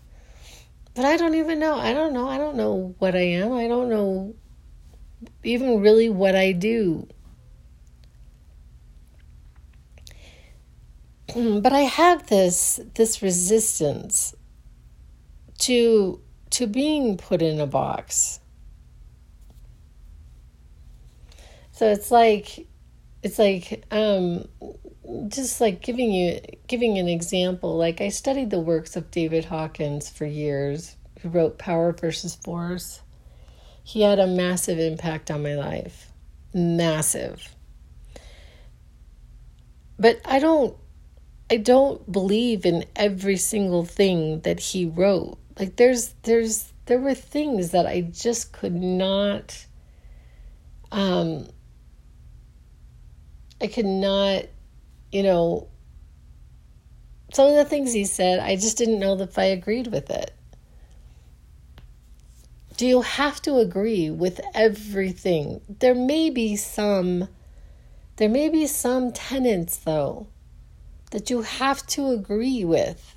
But 0.95 1.05
I 1.05 1.17
don't 1.17 1.35
even 1.35 1.59
know. 1.59 1.75
I 1.75 1.93
don't 1.93 2.13
know. 2.13 2.27
I 2.27 2.37
don't 2.37 2.55
know 2.55 2.95
what 2.99 3.15
I 3.15 3.21
am. 3.21 3.53
I 3.53 3.67
don't 3.67 3.89
know 3.89 4.35
even 5.43 5.81
really 5.81 6.09
what 6.09 6.35
I 6.35 6.51
do. 6.51 7.07
But 11.35 11.73
I 11.73 11.81
have 11.81 12.27
this 12.27 12.79
this 12.93 13.21
resistance 13.21 14.35
to 15.59 16.21
to 16.51 16.67
being 16.67 17.17
put 17.17 17.41
in 17.41 17.59
a 17.59 17.67
box. 17.67 18.39
So 21.71 21.91
it's 21.91 22.11
like 22.11 22.67
it's 23.23 23.39
like 23.39 23.83
um 23.91 24.47
just 25.27 25.59
like 25.61 25.81
giving 25.81 26.11
you 26.11 26.39
giving 26.67 26.97
an 26.97 27.07
example. 27.07 27.75
Like 27.77 28.01
i 28.01 28.09
studied 28.09 28.49
the 28.49 28.59
works 28.59 28.95
of 28.95 29.11
david 29.11 29.45
hawkins 29.45 30.09
for 30.09 30.25
years 30.25 30.95
who 31.21 31.29
wrote 31.29 31.57
power 31.57 31.91
versus 31.91 32.35
force. 32.35 33.01
He 33.83 34.01
had 34.01 34.19
a 34.19 34.27
massive 34.27 34.79
impact 34.79 35.29
on 35.29 35.43
my 35.43 35.55
life. 35.55 36.11
Massive. 36.53 37.55
But 39.97 40.21
i 40.25 40.39
don't 40.39 40.75
i 41.49 41.57
don't 41.57 42.11
believe 42.11 42.65
in 42.65 42.85
every 42.95 43.37
single 43.37 43.85
thing 43.85 44.39
that 44.41 44.59
he 44.59 44.85
wrote 44.85 45.37
like 45.59 45.75
there's 45.75 46.13
there's 46.23 46.73
there 46.85 46.99
were 46.99 47.13
things 47.13 47.71
that 47.71 47.85
i 47.85 48.01
just 48.01 48.51
could 48.51 48.75
not 48.75 49.65
um 50.91 51.47
i 53.61 53.67
could 53.67 53.85
not 53.85 54.45
you 55.15 55.23
know, 55.23 55.69
some 57.31 57.47
of 57.47 57.55
the 57.55 57.63
things 57.63 57.93
he 57.93 58.03
said, 58.03 58.39
I 58.39 58.57
just 58.57 58.77
didn't 58.77 58.99
know 58.99 59.17
if 59.21 59.39
I 59.39 59.45
agreed 59.45 59.87
with 59.87 60.09
it. 60.09 60.31
Do 62.75 62.85
you 62.85 63.01
have 63.01 63.41
to 63.43 63.59
agree 63.59 64.09
with 64.09 64.41
everything? 64.53 65.61
There 65.69 65.95
may 65.95 66.29
be 66.29 66.57
some 66.57 67.29
there 68.17 68.27
may 68.27 68.49
be 68.49 68.67
some 68.67 69.13
tenets 69.13 69.77
though 69.77 70.27
that 71.15 71.29
you 71.29 71.43
have 71.43 71.87
to 71.87 72.09
agree 72.09 72.65
with. 72.65 73.15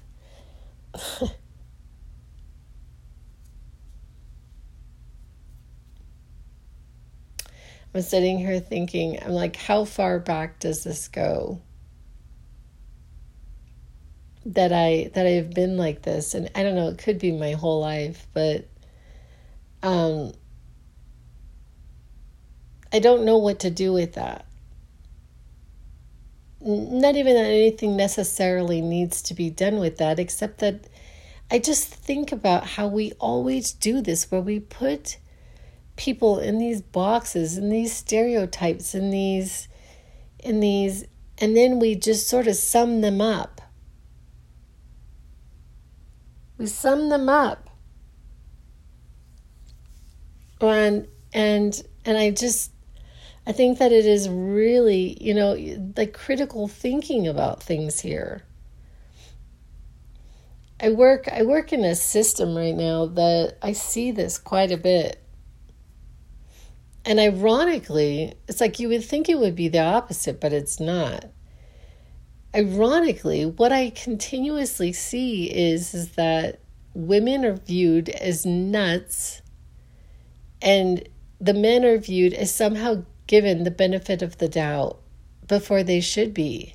I'm 7.93 8.03
sitting 8.03 8.39
here 8.39 8.61
thinking, 8.61 9.21
I'm 9.21 9.33
like, 9.33 9.57
how 9.57 9.85
far 9.85 10.21
back 10.21 10.61
does 10.61 10.85
this 10.85 11.09
go? 11.09 11.61
that 14.47 14.73
I 14.73 15.11
that 15.13 15.27
I've 15.27 15.51
been 15.51 15.77
like 15.77 16.03
this 16.03 16.33
and 16.33 16.49
I 16.55 16.63
don't 16.63 16.75
know 16.75 16.89
it 16.89 16.97
could 16.97 17.19
be 17.19 17.33
my 17.33 17.53
whole 17.53 17.81
life 17.81 18.27
but 18.33 18.67
um 19.83 20.33
I 22.91 23.01
don't 23.01 23.27
know 23.27 23.37
what 23.37 23.59
to 23.61 23.71
do 23.71 23.93
with 23.93 24.15
that 24.15 24.48
not 26.61 27.17
even 27.17 27.37
anything 27.37 27.97
necessarily 27.97 28.81
needs 28.81 29.23
to 29.23 29.35
be 29.35 29.51
done 29.51 29.79
with 29.79 29.99
that 29.99 30.19
except 30.19 30.59
that 30.59 30.89
I 31.51 31.59
just 31.59 31.87
think 31.87 32.33
about 32.33 32.67
how 32.67 32.89
we 32.89 33.13
always 33.13 33.73
do 33.73 34.01
this 34.01 34.31
where 34.31 34.41
we 34.41 34.61
put 34.61 35.19
people 35.97 36.39
in 36.39 36.59
these 36.59 36.81
boxes 36.81 37.57
in 37.59 37.71
these 37.71 37.93
stereotypes 37.93 38.95
in 38.95 39.11
these 39.11 39.69
in 40.41 40.61
these, 40.61 41.05
and 41.39 41.57
then 41.57 41.79
we 41.79 41.95
just 41.95 42.29
sort 42.29 42.47
of 42.47 42.57
sum 42.57 43.01
them 43.01 43.21
up. 43.21 43.61
We 46.57 46.67
sum 46.67 47.09
them 47.09 47.29
up. 47.29 47.71
And 50.61 51.07
and 51.33 51.81
and 52.05 52.19
I 52.19 52.31
just 52.31 52.73
I 53.49 53.53
think 53.53 53.79
that 53.79 53.93
it 53.93 54.05
is 54.05 54.29
really, 54.29 55.17
you 55.23 55.33
know, 55.33 55.57
like 55.97 56.13
critical 56.13 56.69
thinking 56.69 57.27
about 57.27 57.63
things 57.63 57.99
here. 57.99 58.43
I 60.79 60.91
work 60.91 61.27
I 61.33 61.43
work 61.43 61.73
in 61.73 61.83
a 61.83 61.95
system 61.95 62.55
right 62.55 62.75
now 62.75 63.07
that 63.07 63.57
I 63.63 63.73
see 63.73 64.11
this 64.11 64.37
quite 64.37 64.71
a 64.71 64.77
bit. 64.77 65.25
And 67.07 67.19
ironically, 67.19 68.35
it's 68.49 68.61
like 68.61 68.79
you 68.79 68.91
would 68.91 69.03
think 69.03 69.31
it 69.31 69.39
would 69.39 69.57
be 69.57 69.69
the 69.69 69.81
opposite, 69.81 70.43
but 70.43 70.53
it's 70.53 70.79
not. 70.79 71.25
Ironically, 72.55 73.47
what 73.47 73.73
I 73.73 73.89
continuously 73.91 74.93
see 74.93 75.47
is, 75.47 75.95
is 75.95 76.11
that 76.13 76.61
women 76.93 77.47
are 77.47 77.57
viewed 77.57 78.11
as 78.11 78.45
nuts 78.45 79.41
and 80.61 81.09
the 81.41 81.55
men 81.55 81.87
are 81.87 81.97
viewed 81.97 82.35
as 82.35 82.55
somehow 82.55 83.05
given 83.29 83.63
the 83.63 83.71
benefit 83.71 84.23
of 84.23 84.39
the 84.39 84.49
doubt 84.49 84.99
before 85.47 85.85
they 85.85 86.01
should 86.01 86.35
be. 86.35 86.75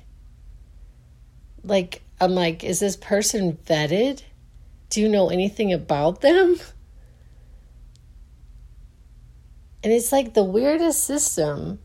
Like, 1.62 2.02
I'm 2.20 2.34
like, 2.34 2.64
is 2.64 2.80
this 2.80 2.96
person 2.96 3.58
vetted? 3.66 4.22
Do 4.88 5.02
you 5.02 5.08
know 5.08 5.28
anything 5.28 5.72
about 5.72 6.22
them? 6.22 6.56
And 9.82 9.92
it's 9.92 10.12
like 10.12 10.32
the 10.32 10.44
weirdest 10.44 11.04
system. 11.04 11.80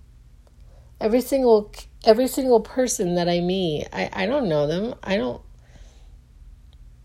Every 1.02 1.22
single 1.22 1.74
every 2.06 2.28
single 2.28 2.62
person 2.62 3.16
that 3.16 3.28
I 3.28 3.42
meet, 3.42 3.88
I, 3.92 4.10
I 4.14 4.26
don't 4.26 4.48
know 4.48 4.68
them. 4.68 4.96
I 5.04 5.18
don't 5.18 5.42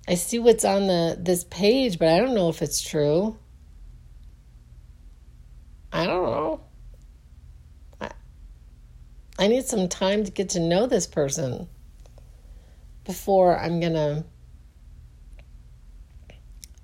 I 0.07 0.15
see 0.15 0.39
what's 0.39 0.65
on 0.65 0.87
the 0.87 1.17
this 1.19 1.45
page, 1.45 1.99
but 1.99 2.09
I 2.09 2.19
don't 2.19 2.35
know 2.35 2.49
if 2.49 2.61
it's 2.61 2.81
true. 2.81 3.37
I 5.93 6.07
don't 6.07 6.25
know. 6.25 6.64
I, 9.39 9.49
need 9.49 9.65
some 9.65 9.89
time 9.89 10.25
to 10.25 10.31
get 10.31 10.51
to 10.51 10.61
know 10.61 10.87
this 10.87 11.07
person 11.07 11.69
before 13.05 13.59
I'm 13.59 13.81
gonna 13.81 14.25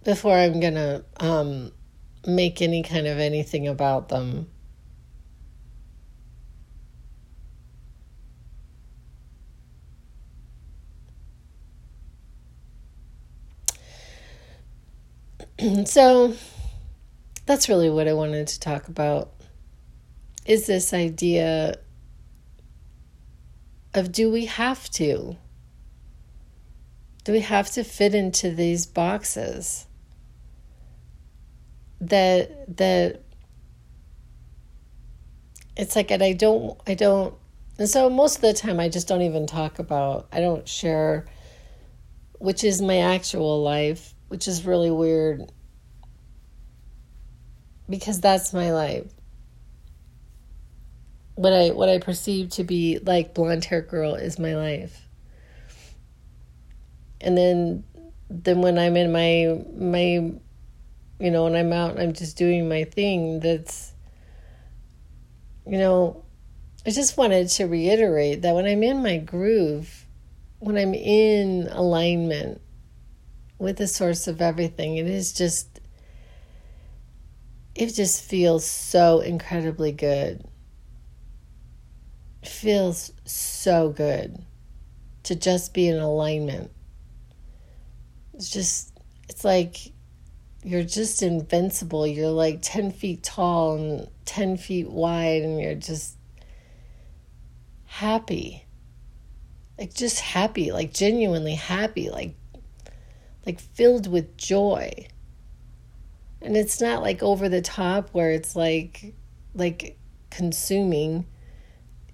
before 0.04 0.34
I'm 0.34 0.60
gonna 0.60 1.04
um 1.18 1.72
make 2.26 2.60
any 2.60 2.82
kind 2.82 3.06
of 3.06 3.18
anything 3.18 3.68
about 3.68 4.08
them. 4.08 4.48
so 15.84 16.34
that's 17.46 17.68
really 17.68 17.90
what 17.90 18.08
I 18.08 18.12
wanted 18.12 18.48
to 18.48 18.60
talk 18.60 18.88
about 18.88 19.32
is 20.46 20.66
this 20.66 20.94
idea 20.94 21.78
of 23.94 24.12
do 24.12 24.30
we 24.30 24.46
have 24.46 24.88
to? 24.90 25.36
Do 27.24 27.32
we 27.32 27.40
have 27.40 27.70
to 27.72 27.84
fit 27.84 28.14
into 28.14 28.50
these 28.50 28.86
boxes? 28.86 29.86
that 32.00 32.76
that 32.78 33.22
it's 35.76 35.94
like 35.96 36.10
and 36.10 36.22
I 36.22 36.32
don't 36.32 36.80
I 36.86 36.94
don't 36.94 37.34
and 37.78 37.88
so 37.88 38.10
most 38.10 38.36
of 38.36 38.42
the 38.42 38.52
time 38.52 38.80
I 38.80 38.88
just 38.88 39.06
don't 39.06 39.22
even 39.22 39.46
talk 39.46 39.78
about 39.78 40.28
I 40.32 40.40
don't 40.40 40.66
share 40.66 41.26
which 42.38 42.64
is 42.64 42.80
my 42.80 42.96
actual 42.96 43.62
life, 43.62 44.14
which 44.28 44.48
is 44.48 44.64
really 44.64 44.90
weird 44.90 45.52
because 47.88 48.20
that's 48.20 48.54
my 48.54 48.72
life. 48.72 49.12
What 51.40 51.54
I 51.54 51.70
what 51.70 51.88
I 51.88 51.96
perceive 51.96 52.50
to 52.50 52.64
be 52.64 52.98
like 52.98 53.32
blonde 53.32 53.64
hair 53.64 53.80
girl 53.80 54.14
is 54.14 54.38
my 54.38 54.56
life. 54.56 55.08
And 57.18 57.34
then 57.34 57.84
then 58.28 58.60
when 58.60 58.78
I'm 58.78 58.94
in 58.94 59.10
my 59.10 59.64
my 59.74 60.34
you 61.18 61.30
know, 61.30 61.44
when 61.44 61.56
I'm 61.56 61.72
out 61.72 61.98
I'm 61.98 62.12
just 62.12 62.36
doing 62.36 62.68
my 62.68 62.84
thing, 62.84 63.40
that's, 63.40 63.94
you 65.66 65.78
know, 65.78 66.26
I 66.84 66.90
just 66.90 67.16
wanted 67.16 67.48
to 67.48 67.64
reiterate 67.64 68.42
that 68.42 68.54
when 68.54 68.66
I'm 68.66 68.82
in 68.82 69.02
my 69.02 69.16
groove, 69.16 70.04
when 70.58 70.76
I'm 70.76 70.92
in 70.92 71.68
alignment 71.70 72.60
with 73.58 73.78
the 73.78 73.86
source 73.86 74.28
of 74.28 74.42
everything, 74.42 74.98
it 74.98 75.06
is 75.06 75.32
just, 75.32 75.80
it 77.74 77.94
just 77.94 78.22
feels 78.22 78.66
so 78.66 79.20
incredibly 79.20 79.92
good. 79.92 80.44
Feels 82.42 83.12
so 83.24 83.90
good 83.90 84.38
to 85.24 85.34
just 85.34 85.74
be 85.74 85.88
in 85.88 85.98
alignment. 85.98 86.70
It's 88.34 88.50
just, 88.50 88.98
it's 89.28 89.44
like 89.44 89.92
you're 90.62 90.84
just 90.84 91.22
invincible. 91.22 92.06
You're 92.06 92.30
like 92.30 92.60
10 92.62 92.92
feet 92.92 93.22
tall 93.22 93.76
and 93.76 94.08
10 94.24 94.56
feet 94.56 94.90
wide, 94.90 95.42
and 95.42 95.60
you're 95.60 95.74
just 95.74 96.16
happy. 97.86 98.66
Like, 99.78 99.94
just 99.94 100.20
happy, 100.20 100.72
like 100.72 100.92
genuinely 100.92 101.54
happy, 101.54 102.10
like, 102.10 102.34
like 103.46 103.60
filled 103.60 104.06
with 104.06 104.36
joy. 104.36 105.08
And 106.42 106.56
it's 106.56 106.80
not 106.80 107.02
like 107.02 107.22
over 107.22 107.48
the 107.48 107.62
top 107.62 108.10
where 108.10 108.30
it's 108.30 108.54
like, 108.54 109.14
like 109.54 109.98
consuming. 110.30 111.26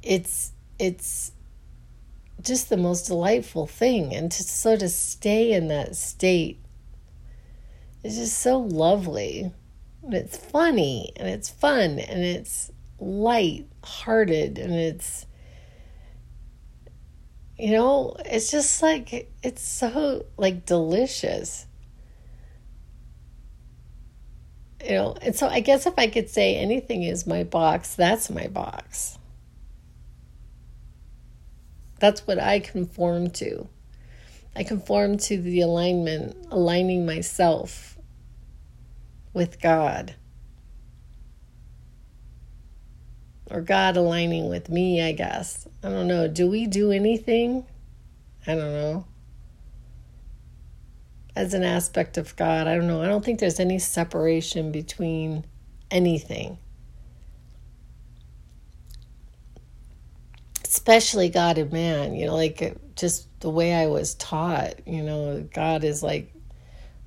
It's, 0.06 0.52
it's, 0.78 1.32
just 2.46 2.68
the 2.68 2.76
most 2.76 3.06
delightful 3.06 3.66
thing 3.66 4.14
and 4.14 4.30
to 4.30 4.42
sort 4.42 4.82
of 4.82 4.90
stay 4.90 5.52
in 5.52 5.68
that 5.68 5.96
state 5.96 6.60
is 8.04 8.16
just 8.16 8.38
so 8.38 8.58
lovely. 8.58 9.52
And 10.02 10.14
it's 10.14 10.36
funny 10.36 11.12
and 11.16 11.28
it's 11.28 11.50
fun 11.50 11.98
and 11.98 12.22
it's 12.22 12.70
light 13.00 13.66
hearted 13.82 14.58
and 14.58 14.72
it's 14.72 15.26
you 17.58 17.72
know, 17.72 18.14
it's 18.26 18.50
just 18.50 18.82
like 18.82 19.30
it's 19.42 19.62
so 19.62 20.26
like 20.36 20.66
delicious. 20.66 21.66
You 24.84 24.92
know, 24.92 25.16
and 25.22 25.34
so 25.34 25.48
I 25.48 25.60
guess 25.60 25.86
if 25.86 25.94
I 25.98 26.06
could 26.06 26.28
say 26.28 26.54
anything 26.56 27.02
is 27.02 27.26
my 27.26 27.42
box, 27.44 27.96
that's 27.96 28.30
my 28.30 28.46
box. 28.46 29.18
That's 31.98 32.26
what 32.26 32.38
I 32.38 32.60
conform 32.60 33.30
to. 33.30 33.68
I 34.54 34.64
conform 34.64 35.18
to 35.18 35.40
the 35.40 35.60
alignment, 35.60 36.36
aligning 36.50 37.04
myself 37.04 37.98
with 39.32 39.60
God. 39.60 40.14
Or 43.50 43.60
God 43.60 43.96
aligning 43.96 44.48
with 44.48 44.68
me, 44.68 45.02
I 45.02 45.12
guess. 45.12 45.68
I 45.82 45.90
don't 45.90 46.08
know. 46.08 46.26
Do 46.26 46.50
we 46.50 46.66
do 46.66 46.90
anything? 46.90 47.66
I 48.46 48.54
don't 48.54 48.72
know. 48.72 49.06
As 51.34 51.52
an 51.52 51.62
aspect 51.62 52.16
of 52.16 52.34
God, 52.36 52.66
I 52.66 52.76
don't 52.76 52.86
know. 52.86 53.02
I 53.02 53.06
don't 53.06 53.24
think 53.24 53.40
there's 53.40 53.60
any 53.60 53.78
separation 53.78 54.72
between 54.72 55.44
anything. 55.90 56.58
Especially 60.86 61.30
God 61.30 61.58
and 61.58 61.72
man, 61.72 62.14
you 62.14 62.26
know, 62.26 62.36
like 62.36 62.76
just 62.94 63.26
the 63.40 63.50
way 63.50 63.74
I 63.74 63.88
was 63.88 64.14
taught, 64.14 64.86
you 64.86 65.02
know, 65.02 65.44
God 65.52 65.82
is 65.82 66.00
like 66.00 66.32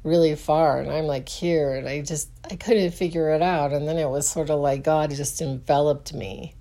really 0.03 0.35
far 0.35 0.81
and 0.81 0.91
I'm 0.91 1.05
like 1.05 1.29
here 1.29 1.75
and 1.75 1.87
I 1.87 2.01
just 2.01 2.29
I 2.51 2.57
couldn't 2.57 2.91
figure 2.91 3.29
it 3.29 3.41
out 3.41 3.71
and 3.71 3.87
then 3.87 3.97
it 3.97 4.09
was 4.09 4.27
sort 4.27 4.49
of 4.49 4.59
like 4.59 4.83
God 4.83 5.11
just 5.11 5.39
enveloped 5.41 6.13
me. 6.13 6.55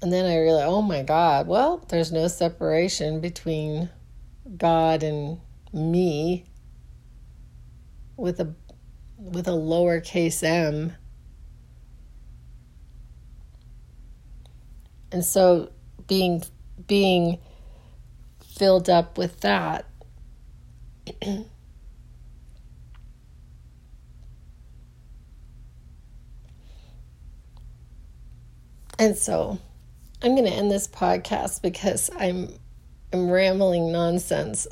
And 0.00 0.12
then 0.12 0.26
I 0.26 0.38
realized, 0.38 0.68
oh 0.68 0.80
my 0.80 1.02
God, 1.02 1.48
well, 1.48 1.84
there's 1.88 2.12
no 2.12 2.28
separation 2.28 3.18
between 3.18 3.90
God 4.56 5.02
and 5.02 5.40
me 5.72 6.44
with 8.16 8.38
a 8.38 8.54
with 9.18 9.48
a 9.48 9.50
lowercase 9.50 10.44
m. 10.44 10.92
And 15.12 15.24
so 15.24 15.70
being 16.06 16.42
being 16.86 17.38
filled 18.44 18.88
up 18.88 19.18
with 19.18 19.40
that 19.40 19.86
and 28.98 29.16
so 29.16 29.58
I'm 30.22 30.34
going 30.34 30.46
to 30.46 30.52
end 30.52 30.70
this 30.70 30.88
podcast 30.88 31.62
because 31.62 32.10
I'm 32.18 32.48
I'm 33.12 33.30
rambling 33.30 33.92
nonsense. 33.92 34.66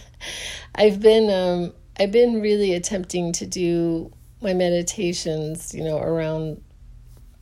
I've 0.74 1.00
been 1.00 1.30
um, 1.30 1.72
I've 1.98 2.10
been 2.10 2.40
really 2.40 2.74
attempting 2.74 3.32
to 3.34 3.46
do 3.46 4.12
my 4.40 4.54
meditations, 4.54 5.74
you 5.74 5.84
know, 5.84 5.98
around 5.98 6.62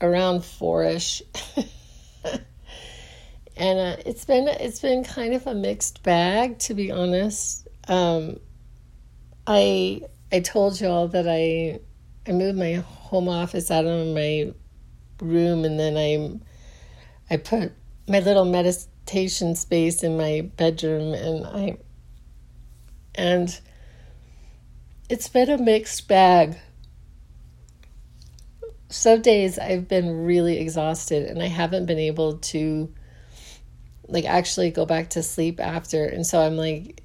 around 0.00 0.44
fourish. 0.44 1.22
and 3.56 3.78
uh, 3.78 3.96
it's 4.06 4.24
been 4.24 4.48
it's 4.48 4.80
been 4.80 5.04
kind 5.04 5.34
of 5.34 5.46
a 5.46 5.54
mixed 5.54 6.02
bag 6.02 6.58
to 6.60 6.74
be 6.74 6.90
honest. 6.90 7.68
Um, 7.88 8.38
I 9.46 10.02
I 10.30 10.40
told 10.40 10.80
y'all 10.80 11.08
that 11.08 11.26
I 11.28 11.80
I 12.28 12.32
moved 12.32 12.58
my 12.58 12.74
home 12.74 13.28
office 13.28 13.70
out 13.70 13.86
of 13.86 14.14
my 14.14 14.52
room 15.20 15.64
and 15.64 15.78
then 15.78 15.96
I 15.96 17.34
I 17.34 17.38
put 17.38 17.72
my 18.06 18.20
little 18.20 18.44
meditation 18.44 19.54
space 19.54 20.02
in 20.02 20.16
my 20.16 20.50
bedroom 20.56 21.14
and 21.14 21.46
I 21.46 21.78
and 23.14 23.60
it's 25.08 25.28
been 25.28 25.50
a 25.50 25.58
mixed 25.58 26.06
bag. 26.06 26.56
Some 28.88 29.20
days 29.22 29.58
I've 29.58 29.86
been 29.86 30.24
really 30.24 30.58
exhausted 30.58 31.28
and 31.28 31.42
I 31.42 31.46
haven't 31.46 31.86
been 31.86 31.98
able 31.98 32.38
to 32.38 32.92
like 34.06 34.24
actually 34.24 34.70
go 34.70 34.86
back 34.86 35.10
to 35.10 35.22
sleep 35.22 35.60
after 35.60 36.04
and 36.04 36.26
so 36.26 36.40
I'm 36.40 36.56
like 36.56 37.02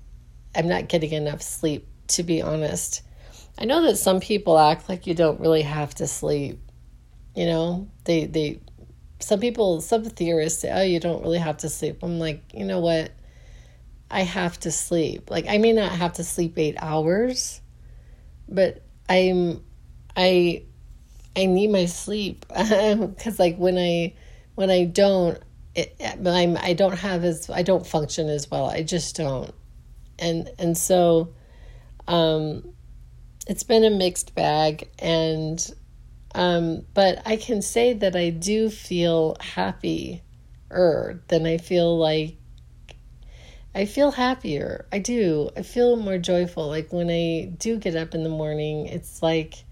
I'm 0.56 0.67
not 0.67 0.88
getting 0.88 1.12
enough 1.12 1.41
sleep 1.41 1.88
to 2.10 2.24
be 2.24 2.41
honest. 2.41 3.02
I 3.58 3.65
know 3.65 3.82
that 3.84 3.98
some 3.98 4.19
people 4.19 4.58
act 4.58 4.88
like 4.89 5.08
you 5.08 5.13
don't 5.13 5.39
really 5.39 5.62
have 5.62 5.93
to 5.96 6.08
sleep. 6.08 6.60
You 7.36 7.46
know, 7.46 7.88
they 8.06 8.26
they 8.26 8.60
some 9.19 9.39
people 9.39 9.82
some 9.82 10.04
theorists 10.04 10.62
say, 10.62 10.72
"Oh, 10.72 10.82
you 10.82 11.00
don't 11.00 11.24
really 11.24 11.39
have 11.39 11.58
to 11.58 11.69
sleep." 11.69 12.04
I'm 12.04 12.19
like, 12.19 12.43
"You 12.54 12.65
know 12.65 12.80
what? 12.80 13.12
I 14.12 14.22
have 14.22 14.60
to 14.62 14.72
sleep. 14.72 15.30
Like 15.32 15.48
I 15.48 15.58
may 15.58 15.74
not 15.74 15.91
have 15.91 16.13
to 16.13 16.24
sleep 16.24 16.58
8 16.58 16.76
hours, 16.80 17.62
but 18.48 18.84
I'm 19.10 19.63
I 20.15 20.63
I 21.36 21.46
need 21.46 21.72
my 21.72 21.86
sleep 21.86 22.46
cuz 22.56 23.39
like 23.39 23.58
when 23.58 23.78
I 23.78 24.13
when 24.56 24.69
I 24.69 24.86
don't 24.86 25.39
it, 25.76 25.96
I'm 26.26 26.58
I 26.58 26.74
don't 26.74 26.98
have 26.98 27.24
as 27.24 27.50
I 27.50 27.63
don't 27.63 27.86
function 27.86 28.30
as 28.30 28.50
well. 28.50 28.65
I 28.69 28.84
just 28.84 29.15
don't. 29.15 29.54
And 30.19 30.50
and 30.60 30.78
so 30.78 31.34
um 32.08 32.74
it's 33.48 33.63
been 33.63 33.84
a 33.84 33.89
mixed 33.89 34.36
bag 34.36 34.89
and 35.00 35.74
um 36.36 36.86
but 36.93 37.22
I 37.26 37.38
can 37.38 37.62
say 37.62 37.93
that 37.93 38.15
I 38.15 38.30
do 38.30 38.69
feel 38.69 39.36
happier 39.39 40.22
than 40.69 41.46
I 41.46 41.58
feel 41.58 41.98
like 41.98 42.38
I 43.76 43.86
feel 43.86 44.12
happier. 44.12 44.86
I 44.91 45.00
do. 45.00 45.50
I 45.58 45.63
feel 45.63 45.96
more 45.96 46.19
joyful. 46.19 46.67
Like 46.67 46.93
when 46.93 47.10
I 47.10 47.52
do 47.58 47.78
get 47.78 47.96
up 47.96 48.13
in 48.13 48.24
the 48.24 48.30
morning, 48.30 48.86
it's 48.86 49.24
like 49.24 49.65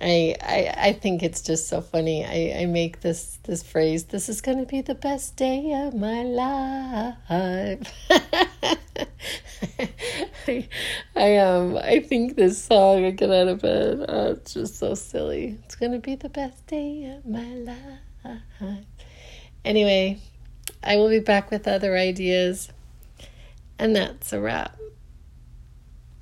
I 0.00 0.36
I 0.42 0.74
I 0.88 0.92
think 0.92 1.22
it's 1.22 1.42
just 1.42 1.68
so 1.68 1.80
funny. 1.80 2.24
I, 2.24 2.62
I 2.62 2.66
make 2.66 3.00
this 3.00 3.38
this 3.44 3.62
phrase, 3.62 4.04
this 4.04 4.28
is 4.28 4.40
gonna 4.40 4.66
be 4.66 4.80
the 4.80 4.94
best 4.94 5.36
day 5.36 5.72
of 5.72 5.94
my 5.94 6.22
life. 6.22 7.92
I, 10.48 10.68
I 11.14 11.36
um 11.38 11.76
I 11.76 12.00
think 12.00 12.36
this 12.36 12.62
song 12.62 13.04
I 13.04 13.10
get 13.10 13.30
out 13.30 13.48
of 13.48 13.62
bed. 13.62 14.04
Oh, 14.08 14.32
it's 14.32 14.54
just 14.54 14.76
so 14.76 14.94
silly. 14.94 15.58
It's 15.64 15.76
gonna 15.76 15.98
be 15.98 16.14
the 16.14 16.28
best 16.28 16.66
day 16.66 17.16
of 17.16 17.26
my 17.26 17.54
life. 17.54 18.84
Anyway, 19.64 20.18
I 20.82 20.96
will 20.96 21.08
be 21.08 21.20
back 21.20 21.50
with 21.50 21.66
other 21.66 21.96
ideas. 21.96 22.70
And 23.78 23.94
that's 23.94 24.32
a 24.32 24.40
wrap. 24.40 24.78